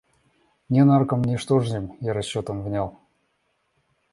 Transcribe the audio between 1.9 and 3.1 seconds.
я расчетам внял.